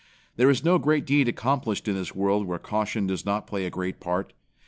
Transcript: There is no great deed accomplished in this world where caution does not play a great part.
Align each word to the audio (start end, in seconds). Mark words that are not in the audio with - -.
There 0.35 0.49
is 0.49 0.63
no 0.63 0.79
great 0.79 1.05
deed 1.05 1.27
accomplished 1.27 1.87
in 1.87 1.93
this 1.93 2.15
world 2.15 2.47
where 2.47 2.57
caution 2.57 3.05
does 3.05 3.23
not 3.23 3.45
play 3.45 3.67
a 3.67 3.69
great 3.69 3.99
part. 3.99 4.33